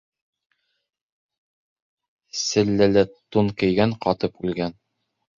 [2.43, 3.03] Селләлә
[3.37, 4.75] тун кейгән ҡатып үлгән.